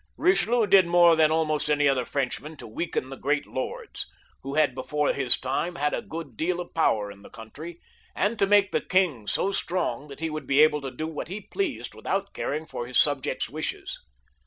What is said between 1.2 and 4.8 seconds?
almost any other Frenchmaii to weaken the great lords, who had